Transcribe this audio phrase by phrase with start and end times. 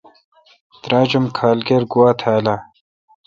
[0.81, 2.57] تراچ ام کھال کیر گواتھال اہ۔